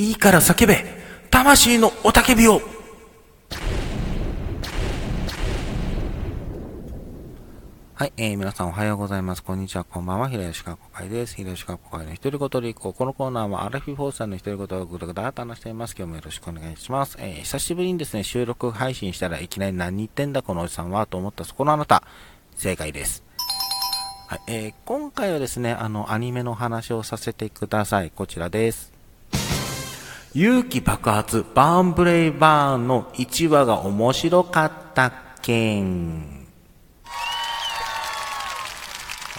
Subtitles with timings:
[0.00, 0.82] いいから叫べ
[1.30, 2.62] 魂のおたけびを
[7.92, 9.42] はい、えー、皆さんおはようございます。
[9.44, 10.30] こんにちは、こんばんは。
[10.30, 11.36] 平吉川子会です。
[11.36, 12.94] 平吉川子会の一人ごとでいこう。
[12.94, 15.94] このコーナーはアラフィフォーさんの一人ごとをぐだぐだと話しています。
[15.94, 17.18] 今日もよろしくお願いします。
[17.20, 22.02] えー、久しぶりにですね、収録配信したらいきなり何言ってんだこのおじさんはと思ったそこのあなた、
[22.56, 23.22] 正解です。
[24.28, 28.10] はい、えー、今回はですね、あの、アニメの話をさせてください。
[28.10, 28.98] こちらです。
[30.32, 35.12] 勇気爆発、バーンブレイバーンの1話が面白かった
[35.42, 36.46] けん。
[37.02, 37.08] は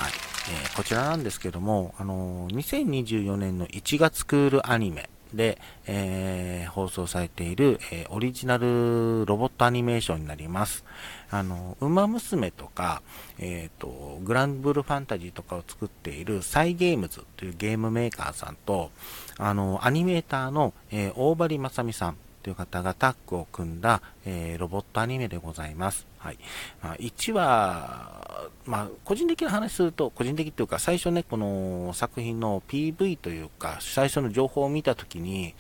[0.09, 0.11] い。
[0.51, 10.83] えー、こちらなんですけども、あのー、2024年の1月クールアニメで、えー、放送されている、えオリジナルロボットアニメーションになります。
[11.29, 13.01] あの、ウマ娘とか、
[13.39, 18.91] えっ、と、グランブルファンタジーとかを作っているサイゲームズというゲームメーカーさんと、
[19.37, 26.07] あの、アニメーターの、え大張正美さんという方がタッグを組んだ、えー、ロボットアニメでございます。
[26.17, 26.37] はい。
[26.81, 35.55] まあ、1話、まあ、個人的な話すると、個人的っていうか、最初ね、この作品の PV というか、最初の情報を見たときに、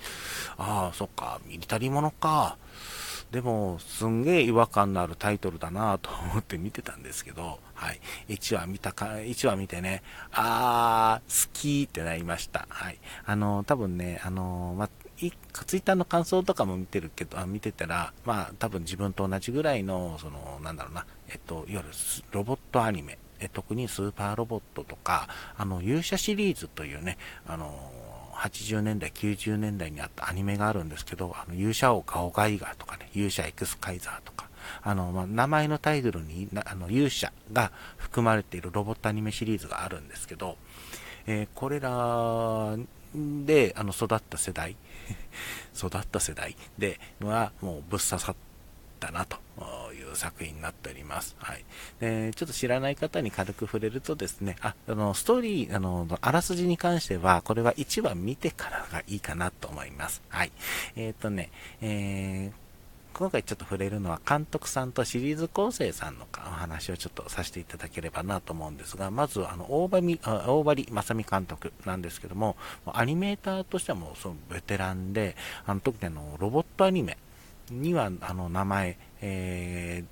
[0.57, 2.57] ああ、そっか、ミリタリーものか。
[3.31, 7.99] でも、すんげえ違和感のあるタイトルだなと思って見てたんですけど、はい。
[8.27, 10.03] 1話見たか、1話見てね、
[10.33, 12.67] あー、好きってなりました。
[12.69, 12.99] はい。
[13.25, 14.89] あの、多分ね、あの、ま
[15.29, 21.95] ツイッターの感想とかも見てるけど、あ見てたら、まあ、多分自分と同じぐらいの、その、なんだろうな、えっと、いわゆる
[22.31, 27.91] ロボットアニメ、え特にスーパーロボットとか、あの、勇者シリーズというね、あの、
[28.33, 34.49] 80年代、90年代にあったアニメがあるんですけど、あの勇者王ガオガイガーとかね、勇者エクスカイザーとか、
[34.81, 40.57] あの、まあ、名前のタイトルに、あの、勇者が含まれているロボットアニメシリーズがあるんですけど、
[41.27, 42.77] えー、これら
[43.13, 44.75] で、あの、育った世代、
[45.75, 48.35] 育った世代では、もうぶっ刺さっ
[48.99, 49.37] たなと
[49.93, 51.35] いう作品になっております。
[51.39, 51.65] はい。
[51.99, 60.21] で、ちょっと知らない方に軽く触れるとですね、あ、あの、ストーリー、あの、あらすじに関しては、これは1話見てからがいいかなと思います。
[60.29, 60.51] はい。
[60.95, 62.70] えっ、ー、とね、えー、
[63.13, 72.55] 今回ちょっと触れるのは監督さんとシリーズ構成さんのお話をちょっとさせていただければなと思うんですが、まず、あの、大場大張正美監督なんですけども、
[72.85, 75.35] アニメーターとしてはもうそのベテランで、
[75.65, 77.17] あの、特にあの、ロボットアニメ
[77.69, 80.03] には、あの、名前、え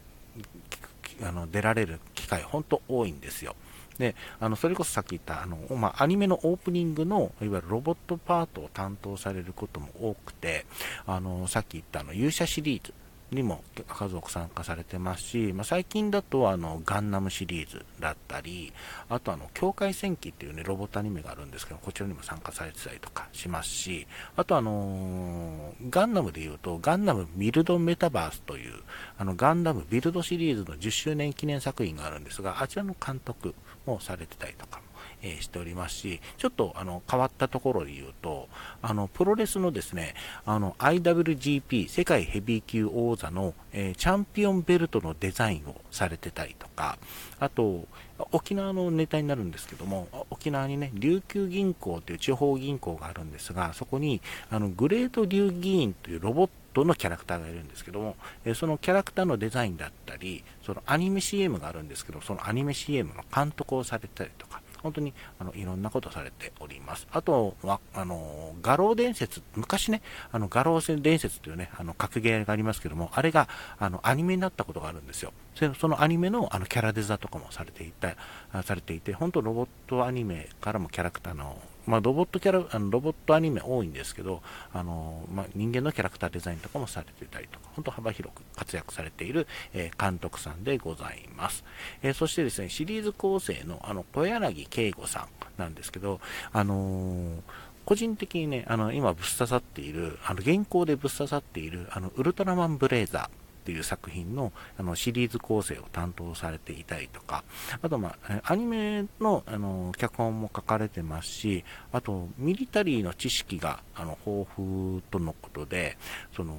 [1.19, 3.55] ー、あの、出られる機会、本当多いんですよ。
[3.99, 10.65] で、あの、それこそさっき言った、あの、まあ、アニメのオープニングの、いわゆるロボットパートを担当されることも多くて、
[11.05, 12.93] あの、さっき言ったあの、勇者シリーズ、
[13.31, 18.73] にも家族参加されてますし、まあ、最近だとあのガンナムシリーズだったり、
[19.09, 28.73] あとあの境界戦記っていうねロボットアニメがあるんですけど、こちらにも参加されてたりとかしますし、あとあのー、ガンダムで言うと、ガンダムビルドメタバースという、
[29.17, 33.53] あのガンダムビルドシリーズの10周年記念作品があるんですが、あちらの監督
[33.85, 34.81] もされてたりとか
[35.21, 38.47] えー、しておりますし、ちょっとあの変わったところで言うと、
[38.81, 40.15] あのプロレスのですね、
[40.45, 46.97] あの IWGP 世界ヘビー級王座の、えー、チャンピオンベルトのデザインをされてたりとか、
[47.39, 47.87] あと、
[48.31, 58.15] 沖縄のネタになるんですけども、沖縄にね、琉球銀行という地方銀行があるんですが、そこに、あの、グレート竜議員というロボットのキャラクターがいるんですけども、
[58.45, 64.45] えそのキャラクターのデザインだったり、そのアニメ CM があるんですけど、そのアニメ CM の監督をされたりと、
[64.81, 67.07] 本当にあのいろんなことされております。
[67.11, 70.01] あとは、あの、画廊伝説、昔ね、
[70.31, 73.47] あの、画廊伝説というね、あの、格ゲーがありますけども、あれが、
[73.77, 75.33] あの、アニメになったことがあるんですよ。
[75.77, 78.15] そのアニメのあのキャラデザとかもされていた、
[78.63, 91.63] されていて、本当ロボットアニメからもキャラクターのまあ、ロボットキャラ、あのロボットアニメ多いんですけど、あのまあ、人間のキャラクターデザインとかもされていたりとか、本当幅広く活躍されている、えー、監督さんでございます。
[92.03, 95.27] えー、そしてですね、シリーズ構成のあの小柳圭吾さん
[95.59, 96.21] なんですけど、
[96.53, 97.43] あの
[97.85, 103.48] 個人的にね、あの、今ぶっ刺さっている、あの、現行でぶっ刺さっている、あの、ウルトラマンブレイザー。
[103.69, 107.43] っていう作品のあのシリーズ構成を担当されていたりとか、
[107.83, 115.97] あと、まあ、アニメのあの脚本も書かれてますし、あと、ミリタリーの知識があの豊富とのことで、
[116.35, 116.57] その、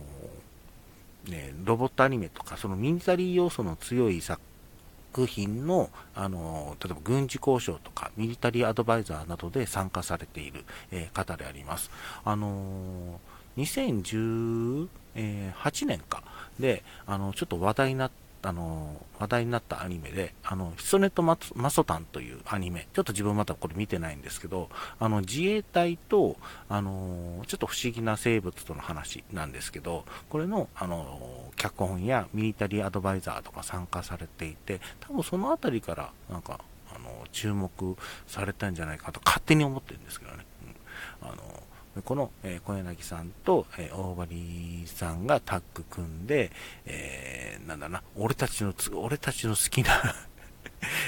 [1.29, 4.41] ね、ロボットアニメとか、そのミリタリー要素の強い作
[5.27, 11.91] 品の、あの、例えば軍事交渉とか、ミリタリーアドバイザーなどで参加されている、えー、方であります。
[12.25, 13.19] あの
[13.57, 14.89] 2018
[15.87, 16.23] 年か、
[16.61, 18.11] で、あの、ちょっと話題になっ
[18.43, 26.37] あの、話題になったアニメで、あの、ヒソネとママソタンというアニメ、ちょっと自分まだこれ見てないんですけど、あの、自衛隊と、
[26.69, 36.61] あの、ちょっと不思議な生物との話なんですけど、これの、あの、脚本やミリタリーアドバイザーとか参加されていて、多分そのあたりから、なんか、
[36.95, 37.71] あの、注目
[38.27, 40.47] されたんじゃないかと勝手に思ってるんですけどね。
[41.23, 41.63] うん、あの、
[42.05, 46.53] この、えー、小柳さんと、えー、大張さんがタッグ組んで、
[46.87, 50.15] えー、なんだな、俺たちの俺たちの好きな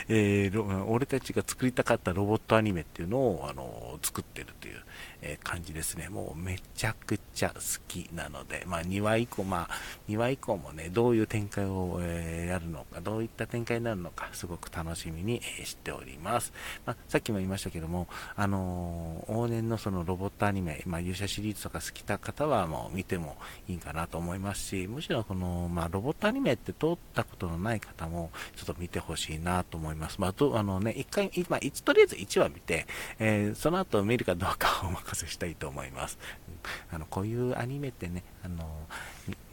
[0.09, 4.83] えー、俺たちが作りたかったロボットアニメっていうのを、あの、作ってるという、
[5.23, 6.09] えー、感じですね。
[6.09, 9.75] もうめちゃくちゃ好きなので、まあ2話以降、まあ
[10.09, 16.53] 2話以降もね、どういう展開を、え、やるのか、どういった展開になるのか、すごく楽しみに、えしております。
[16.85, 23.37] まあ、さっきも言いましたけども、あの往年のそのロボットアニメ、まあ勇者シリーズとか好きな方はもう見ても
[23.69, 30.02] いいかなと思いますし、むしろこの、まあロボットアニメって通ったことのない方も、ちょっと見てほしいなと思います。
[30.03, 30.21] ます。
[30.21, 32.87] まあ、と、あのね、一回、まあ、とりあえず1話見て、
[33.19, 36.19] えー、その後見るかどうかを お任せしたいと思います。
[36.91, 38.87] あの、こういうアニメってね、あの、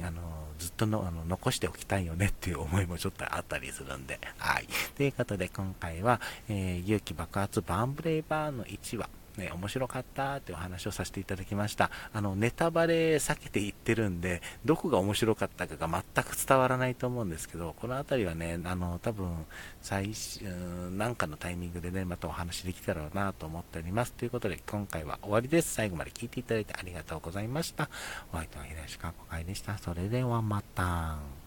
[0.01, 0.21] あの
[0.57, 4.67] ずっとのあの残しておきたいよね っていう思いもちょっとあったりするんで、はい。
[4.95, 11.89] ということで今回は、えー、勇気爆発バンブレイバーの1話、ね、面白かったってお話をさせていただきました。
[12.13, 19.45] あの、ネタバレ避けて言ってるんで、どこが面白かったかが全く伝わらないと思うんですけど、この辺りはね、あの、多分、
[19.81, 20.47] 最終、
[20.91, 24.13] なんかのタイミングでね、またお話できたらなと思っております。
[24.13, 25.73] ということで、今回は終わりです。
[25.73, 27.89] 最後まで聞いていただいてありがとうございました。
[28.33, 29.77] お相手は平石かこかいでした。
[29.77, 31.38] それではまた。